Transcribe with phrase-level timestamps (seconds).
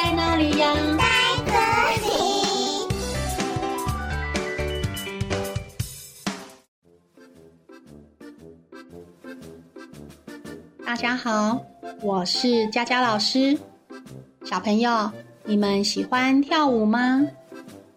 [0.00, 0.72] 在哪里呀？
[0.96, 1.04] 在
[1.44, 1.50] 这
[2.06, 2.08] 里。
[10.86, 11.60] 大家好，
[12.00, 13.58] 我是佳佳老师。
[14.44, 15.10] 小朋友，
[15.42, 17.26] 你们喜欢跳舞吗？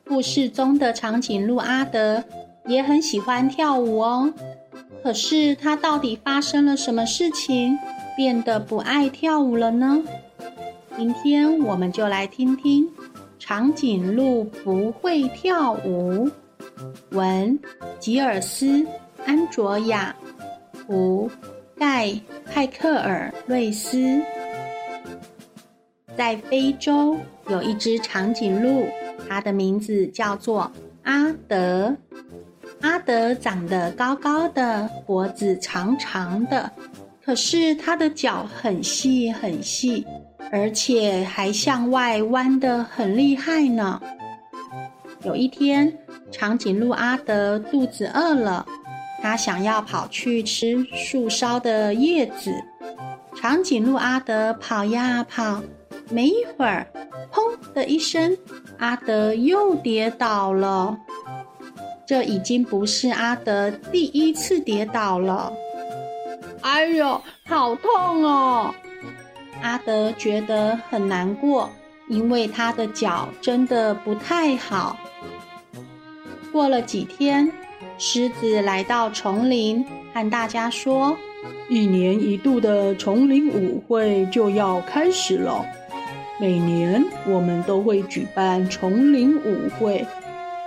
[0.07, 2.23] 故事中的长颈鹿阿德
[2.65, 4.33] 也很喜欢跳舞哦。
[5.03, 7.77] 可是他到底发生了什么事情，
[8.17, 10.03] 变得不爱跳舞了呢？
[10.97, 12.87] 今天我们就来听听
[13.39, 16.29] 长颈鹿不会跳舞。
[17.11, 17.57] 文：
[17.99, 18.65] 吉尔斯·
[19.25, 20.15] 安卓雅，
[20.73, 21.29] 图：
[21.77, 22.07] 盖·
[22.45, 24.21] 派克尔瑞斯。
[26.17, 28.85] 在非洲有一只长颈鹿，
[29.27, 30.71] 它的名字叫做
[31.03, 31.95] 阿德。
[32.81, 36.69] 阿德长得高高的，脖子长长的，
[37.23, 40.05] 可是它的脚很细很细。
[40.51, 44.01] 而且还向外弯得很厉害呢。
[45.23, 45.97] 有一天，
[46.31, 48.65] 长颈鹿阿德肚子饿了，
[49.21, 52.51] 他想要跑去吃树梢的叶子。
[53.35, 55.61] 长颈鹿阿德跑呀跑，
[56.09, 56.85] 没一会儿，
[57.31, 58.37] 砰的一声，
[58.77, 60.97] 阿德又跌倒了。
[62.05, 65.53] 这已经不是阿德第一次跌倒了。
[66.61, 68.73] 哎呦，好痛哦！
[69.61, 71.69] 阿德觉得很难过，
[72.07, 74.97] 因为他的脚真的不太好。
[76.51, 77.51] 过了几天，
[77.97, 81.15] 狮子来到丛林，和大家说
[81.69, 85.65] ：“一年一度的丛林舞会就要开始了。
[86.39, 90.05] 每年我们都会举办丛林舞会，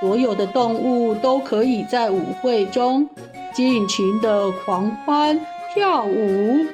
[0.01, 3.09] 所有的动物都可以在舞会中
[3.53, 5.39] 尽情的狂欢
[5.75, 6.65] 跳舞。”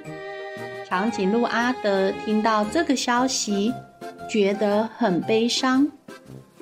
[0.91, 3.73] 长颈鹿阿德听到这个消息，
[4.29, 5.87] 觉得很悲伤。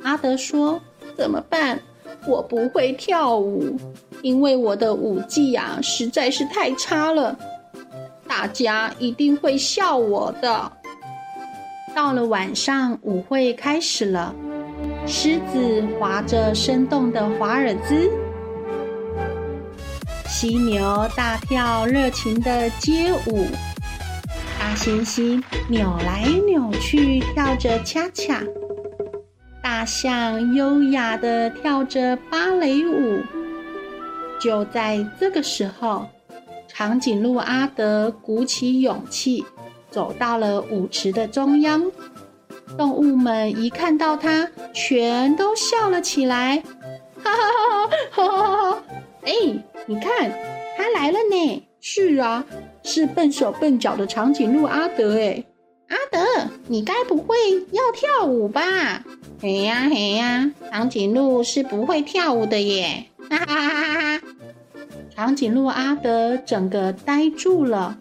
[0.03, 0.79] 阿德说
[1.17, 1.81] ：“怎么办？
[2.27, 3.75] 我不会跳舞，
[4.21, 7.35] 因为我的舞技呀实在是太差了，
[8.29, 10.73] 大家一定会笑我的。”
[11.97, 14.35] 到了晚上，舞会开始了，
[15.07, 18.11] 狮子划着生动的华尔兹，
[20.27, 23.47] 犀牛大跳热情的街舞。
[24.69, 28.45] 大猩猩扭来扭去，跳着恰恰；
[29.63, 33.23] 大象优雅地跳着芭蕾舞。
[34.39, 36.07] 就在这个时候，
[36.69, 39.43] 长颈鹿阿德鼓起勇气，
[39.91, 41.91] 走到了舞池的中央。
[42.77, 46.63] 动物们一看到他，全都笑了起来，
[47.25, 48.83] 哈哈哈哈哈哈！
[49.23, 49.33] 哎，
[49.87, 50.31] 你看，
[50.77, 51.65] 他来了呢！
[51.81, 52.45] 是啊，
[52.89, 55.45] 是笨手笨脚的长颈鹿阿德哎，
[55.89, 57.37] 阿德，你该不会
[57.71, 59.05] 要跳舞吧？
[59.43, 63.05] 嘿呀嘿呀，长颈鹿是不会跳舞的耶！
[63.29, 64.23] 哈哈哈哈哈！
[65.15, 67.95] 长颈鹿阿德整个呆住了，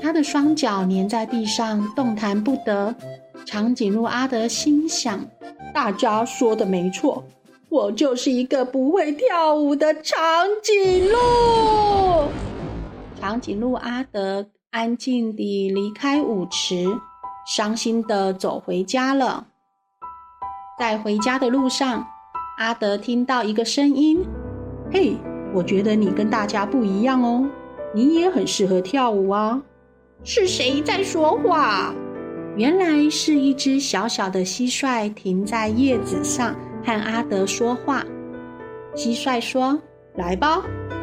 [0.00, 2.94] 他的双脚粘在地上，动弹不得。
[3.44, 5.22] 长颈鹿阿德心想：
[5.74, 7.22] 大家说的没错，
[7.68, 10.16] 我就是一个不会跳舞的长
[10.62, 11.18] 颈鹿。
[13.24, 16.84] 长颈鹿阿德安静地离开舞池，
[17.46, 19.46] 伤心地走回家了。
[20.78, 22.06] 在回家的路上，
[22.58, 24.22] 阿德听到一个声音
[24.92, 25.16] ：“嘿，
[25.54, 27.48] 我觉得你跟大家不一样哦，
[27.94, 29.62] 你也很适合跳舞啊。”
[30.22, 31.94] 是谁在说话？
[32.58, 38.04] 原来是一只小小的蟋蟀停在叶子上，和阿德说话。
[38.94, 39.80] 蟋蟀说
[40.14, 40.62] ：“来吧，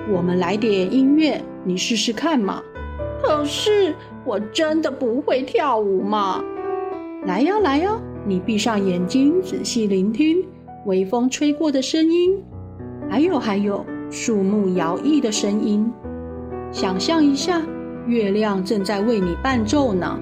[0.10, 2.62] 我们来点音乐。”你试试看嘛！
[3.22, 3.94] 可是
[4.26, 6.44] 我真的不会跳舞嘛！
[7.28, 10.44] 来呀来呀，你闭上眼睛，仔细聆听
[10.88, 12.36] 微风吹过的声音，
[13.08, 15.88] 还有还有树木摇曳的声音。
[16.72, 17.62] 想象一下，
[18.08, 20.20] 月亮正在为你伴奏呢。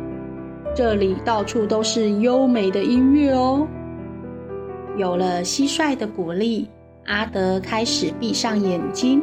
[0.76, 3.66] 这里到处都是优美的音乐哦。
[4.98, 6.68] 有了蟋蟀的鼓励，
[7.06, 9.22] 阿德开始闭上眼睛，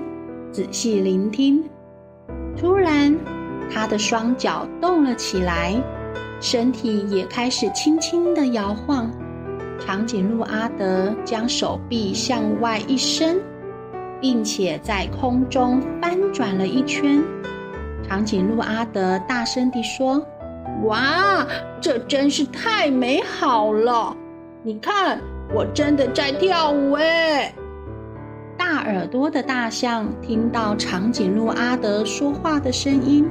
[0.57, 1.63] 仔细聆听。
[2.57, 3.15] 突然，
[3.71, 5.75] 他的双脚动了起来，
[6.41, 9.11] 身体也开始轻轻地摇晃。
[9.79, 13.39] 长颈鹿阿德将手臂向外一伸，
[14.19, 17.23] 并且在空中翻转了一圈。
[18.09, 20.27] 长颈鹿阿德大声地说
[20.85, 21.47] ：“哇，
[21.83, 24.17] 这真是太美好了！
[24.63, 25.21] 你看，
[25.55, 27.53] 我真的在跳舞哎！”
[28.87, 33.27] 耳朵的大象听到长颈鹿阿德说话的声音，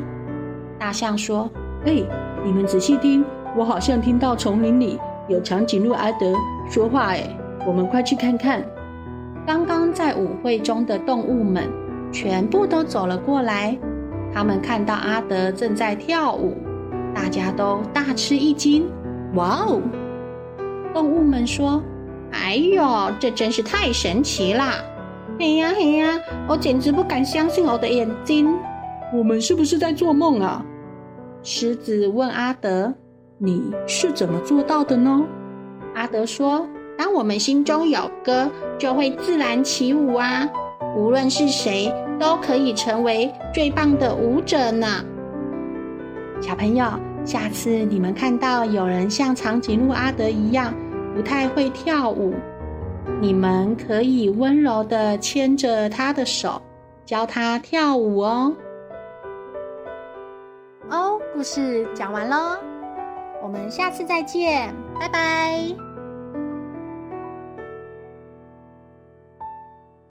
[0.78, 1.50] 大象说
[1.88, 2.04] ：“哎，
[2.44, 3.24] 你们仔细听，
[3.56, 5.00] 我好像听到丛林里
[5.30, 6.34] 有长颈鹿阿德
[6.70, 7.24] 说话哎，
[7.66, 8.62] 我们快去看看。
[9.48, 11.64] 刚刚在舞会中的动物们
[12.12, 13.78] 全部都走了过来，
[14.34, 16.58] 他们看到阿德正在跳舞，
[17.14, 18.86] 大家都大吃一惊。
[19.36, 19.82] 哇哦！
[20.94, 21.82] 动物们说
[22.34, 24.74] ：“哎呦，这真是太神奇啦！”
[25.40, 28.48] 嘿呀嘿呀，我简直不敢相信我的眼睛。
[29.14, 30.66] 我们是不是在做梦啊？
[31.44, 32.94] 狮子问阿德
[33.38, 35.24] ：“你是怎么做到的呢？”
[35.94, 36.66] 阿德说
[36.98, 40.50] ：“当我们心中有歌，就会自然起舞啊！
[40.96, 44.88] 无论是谁，都可以成为最棒的舞者呢。”
[46.42, 46.86] 小朋友，
[47.26, 50.74] 下次你们看到有人像长颈鹿阿德一样
[51.16, 52.34] 不太会跳舞，
[53.22, 56.62] 你们可以温柔的牵着他的手，
[57.06, 58.54] 教他跳舞哦。
[60.90, 62.58] 哦，故事讲完喽，
[63.42, 65.95] 我们下次再见，拜拜。